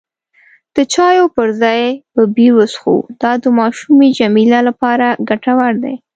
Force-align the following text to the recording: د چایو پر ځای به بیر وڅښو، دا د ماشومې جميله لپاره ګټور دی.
د 0.75 0.77
چایو 0.93 1.25
پر 1.35 1.47
ځای 1.61 1.81
به 2.13 2.23
بیر 2.35 2.51
وڅښو، 2.57 2.95
دا 3.21 3.31
د 3.43 3.45
ماشومې 3.59 4.09
جميله 4.19 4.59
لپاره 4.67 5.07
ګټور 5.29 5.73
دی. 5.83 5.95